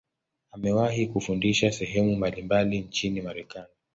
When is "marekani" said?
3.21-3.65